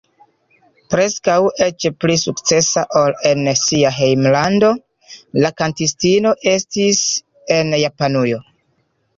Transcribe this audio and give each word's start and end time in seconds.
Preskaŭ 0.93 1.35
eĉ 1.65 1.85
pli 2.05 2.15
sukcesa 2.21 2.85
ol 3.01 3.13
en 3.33 3.51
sia 3.65 3.91
hejmlando 3.99 4.73
la 5.45 5.53
kantistino 5.63 6.35
estis 6.57 7.01
en 7.59 7.75
Japanujo. 7.87 8.43